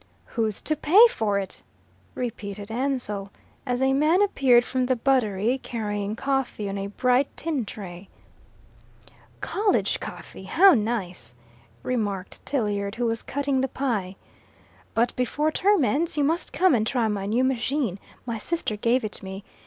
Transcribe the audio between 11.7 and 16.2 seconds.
remarked Tilliard, who was cutting the pie. "But before term ends